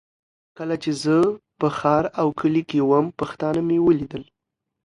کله 0.57 0.75
چي 0.83 0.91
زه 1.03 1.15
په 1.59 1.67
کلي 2.39 2.63
کي 2.69 2.79
وم، 2.89 3.05
پښتانه 3.19 3.59
مي 3.67 3.77
ولیدل. 3.81 4.23